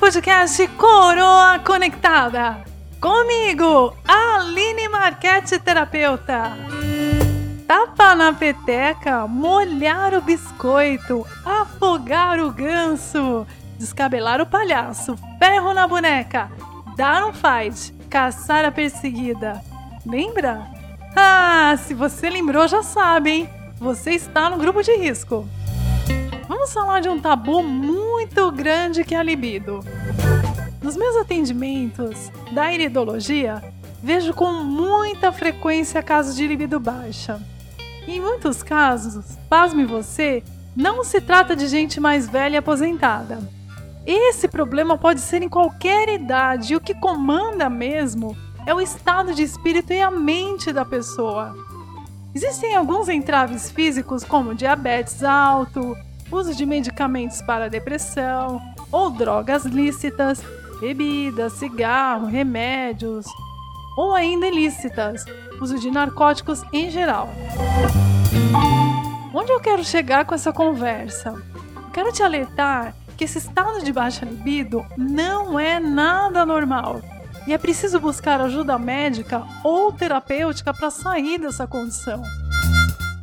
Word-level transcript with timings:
podcast 0.00 0.66
Coroa 0.76 1.60
Conectada. 1.60 2.64
Comigo, 3.00 3.96
Aline 4.04 4.88
Marquete, 4.88 5.56
terapeuta. 5.60 6.58
Tapa 7.64 8.16
na 8.16 8.32
peteca, 8.32 9.28
molhar 9.28 10.14
o 10.14 10.20
biscoito, 10.20 11.24
afogar 11.44 12.40
o 12.40 12.50
ganso, 12.50 13.46
descabelar 13.78 14.40
o 14.40 14.46
palhaço, 14.46 15.16
ferro 15.38 15.72
na 15.74 15.86
boneca, 15.86 16.50
dar 16.96 17.24
um 17.24 17.32
fight, 17.32 17.92
caçar 18.10 18.64
a 18.64 18.72
perseguida. 18.72 19.62
Lembra? 20.04 20.66
Ah, 21.14 21.76
se 21.78 21.94
você 21.94 22.28
lembrou, 22.28 22.66
já 22.66 22.82
sabe, 22.82 23.30
hein? 23.30 23.50
Você 23.78 24.10
está 24.10 24.50
no 24.50 24.58
grupo 24.58 24.82
de 24.82 24.96
risco. 24.96 25.46
Vamos 26.48 26.72
falar 26.72 26.98
de 26.98 27.08
um 27.08 27.20
tabu 27.20 27.62
muito 27.62 28.09
grande 28.60 29.04
que 29.04 29.14
é 29.14 29.18
a 29.18 29.22
libido. 29.22 29.80
Nos 30.82 30.96
meus 30.96 31.16
atendimentos 31.16 32.30
da 32.52 32.72
iridologia, 32.72 33.62
vejo 34.02 34.34
com 34.34 34.52
muita 34.52 35.32
frequência 35.32 36.02
casos 36.02 36.36
de 36.36 36.46
libido 36.46 36.80
baixa. 36.80 37.40
Em 38.06 38.20
muitos 38.20 38.62
casos, 38.62 39.36
pasme 39.48 39.84
você, 39.84 40.42
não 40.76 41.04
se 41.04 41.20
trata 41.20 41.54
de 41.54 41.68
gente 41.68 42.00
mais 42.00 42.28
velha 42.28 42.54
e 42.54 42.58
aposentada. 42.58 43.38
Esse 44.06 44.48
problema 44.48 44.96
pode 44.96 45.20
ser 45.20 45.42
em 45.42 45.48
qualquer 45.48 46.08
idade 46.08 46.72
e 46.72 46.76
o 46.76 46.80
que 46.80 46.94
comanda 46.94 47.68
mesmo 47.68 48.36
é 48.66 48.74
o 48.74 48.80
estado 48.80 49.34
de 49.34 49.42
espírito 49.42 49.92
e 49.92 50.00
a 50.00 50.10
mente 50.10 50.72
da 50.72 50.84
pessoa. 50.84 51.54
Existem 52.34 52.76
alguns 52.76 53.08
entraves 53.08 53.70
físicos 53.70 54.24
como 54.24 54.54
diabetes 54.54 55.22
alto, 55.22 55.96
uso 56.30 56.54
de 56.54 56.64
medicamentos 56.64 57.42
para 57.42 57.68
depressão 57.68 58.60
ou 58.90 59.10
drogas 59.10 59.64
lícitas, 59.64 60.42
bebidas, 60.80 61.54
cigarro, 61.54 62.26
remédios 62.26 63.26
ou 63.96 64.14
ainda 64.14 64.46
ilícitas, 64.46 65.24
uso 65.60 65.78
de 65.78 65.90
narcóticos 65.90 66.62
em 66.72 66.90
geral. 66.90 67.28
Onde 69.34 69.52
eu 69.52 69.60
quero 69.60 69.84
chegar 69.84 70.24
com 70.24 70.34
essa 70.34 70.52
conversa? 70.52 71.34
quero 71.92 72.12
te 72.12 72.22
alertar 72.22 72.94
que 73.16 73.24
esse 73.24 73.38
estado 73.38 73.84
de 73.84 73.92
baixa 73.92 74.24
libido 74.24 74.84
não 74.96 75.58
é 75.58 75.78
nada 75.78 76.46
normal 76.46 77.02
e 77.46 77.52
é 77.52 77.58
preciso 77.58 78.00
buscar 78.00 78.40
ajuda 78.40 78.78
médica 78.78 79.44
ou 79.64 79.92
terapêutica 79.92 80.72
para 80.72 80.90
sair 80.90 81.38
dessa 81.38 81.66
condição. 81.66 82.22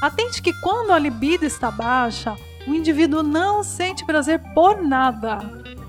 Atente 0.00 0.40
que 0.40 0.52
quando 0.60 0.92
a 0.92 0.98
libido 0.98 1.44
está 1.44 1.70
baixa, 1.70 2.34
o 2.66 2.74
indivíduo 2.74 3.22
não 3.22 3.62
sente 3.62 4.04
prazer 4.04 4.40
por 4.54 4.82
nada, 4.82 5.38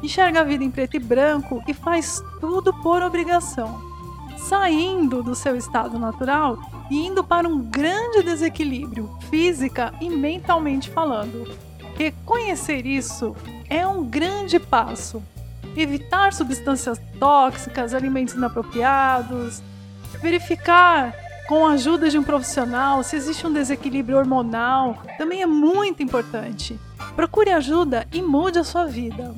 enxerga 0.02 0.42
a 0.42 0.44
vida 0.44 0.64
em 0.64 0.72
preto 0.72 0.96
e 0.96 1.00
branco 1.00 1.64
e 1.68 1.74
faz 1.74 2.22
tudo 2.40 2.74
por 2.82 3.02
obrigação, 3.02 3.82
saindo 4.38 5.22
do 5.22 5.36
seu 5.36 5.56
estado 5.56 5.98
natural 6.00 6.58
e 6.90 7.06
indo 7.06 7.24
para 7.24 7.48
um 7.48 7.60
grande 7.60 8.24
desequilíbrio, 8.24 9.10
física 9.30 9.94
e 10.02 10.10
mentalmente 10.10 10.90
falando. 10.90 11.48
Reconhecer 11.96 12.86
isso 12.86 13.36
é 13.70 13.86
um 13.86 14.04
grande 14.04 14.60
passo. 14.60 15.24
Evitar 15.76 16.34
substâncias 16.34 17.00
tóxicas, 17.20 17.94
alimentos 17.94 18.34
inapropriados, 18.36 19.62
verificar 20.22 21.23
com 21.48 21.66
a 21.66 21.72
ajuda 21.72 22.10
de 22.10 22.18
um 22.18 22.24
profissional, 22.24 23.04
se 23.04 23.16
existe 23.16 23.46
um 23.46 23.52
desequilíbrio 23.52 24.18
hormonal, 24.18 24.98
também 25.18 25.42
é 25.42 25.46
muito 25.46 26.02
importante. 26.02 26.80
Procure 27.16 27.52
ajuda 27.52 28.08
e 28.14 28.22
mude 28.22 28.60
a 28.60 28.64
sua 28.64 28.86
vida. 28.86 29.36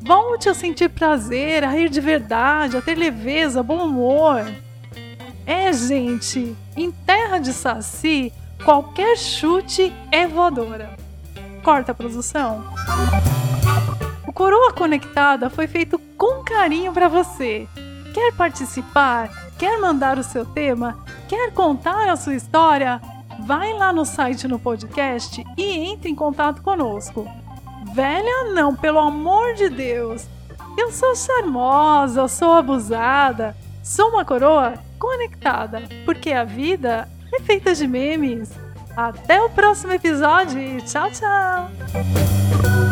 Volte 0.00 0.48
a 0.48 0.54
sentir 0.54 0.90
prazer, 0.90 1.64
a 1.64 1.70
rir 1.70 1.88
de 1.88 2.00
verdade, 2.00 2.76
a 2.76 2.82
ter 2.82 2.94
leveza, 2.94 3.62
bom 3.62 3.84
humor. 3.84 4.46
É, 5.46 5.72
gente, 5.72 6.54
em 6.76 6.90
terra 6.90 7.38
de 7.38 7.52
saci, 7.52 8.32
qualquer 8.64 9.16
chute 9.16 9.92
é 10.12 10.26
voadora. 10.26 10.96
Corta 11.62 11.92
a 11.92 11.94
produção. 11.94 12.64
O 14.26 14.32
Coroa 14.32 14.72
Conectada 14.72 15.48
foi 15.48 15.66
feito 15.66 15.98
com 16.16 16.44
carinho 16.44 16.92
para 16.92 17.08
você. 17.08 17.66
Quer 18.12 18.32
participar? 18.34 19.30
Quer 19.58 19.80
mandar 19.80 20.18
o 20.18 20.22
seu 20.22 20.44
tema? 20.44 20.96
Quer 21.28 21.52
contar 21.52 22.08
a 22.08 22.16
sua 22.16 22.34
história? 22.34 23.00
Vai 23.40 23.74
lá 23.74 23.92
no 23.92 24.06
site 24.06 24.48
no 24.48 24.58
podcast 24.58 25.44
e 25.58 25.90
entre 25.90 26.10
em 26.10 26.14
contato 26.14 26.62
conosco. 26.62 27.28
Velha 27.94 28.52
não, 28.54 28.74
pelo 28.74 28.98
amor 28.98 29.54
de 29.54 29.68
Deus. 29.68 30.26
Eu 30.76 30.90
sou 30.90 31.14
charmosa, 31.14 32.26
sou 32.28 32.54
abusada, 32.54 33.54
sou 33.82 34.08
uma 34.08 34.24
coroa 34.24 34.74
conectada, 34.98 35.82
porque 36.06 36.32
a 36.32 36.44
vida 36.44 37.06
é 37.32 37.40
feita 37.40 37.74
de 37.74 37.86
memes. 37.86 38.50
Até 38.96 39.40
o 39.42 39.50
próximo 39.50 39.92
episódio. 39.92 40.80
Tchau, 40.82 41.10
tchau. 41.10 42.87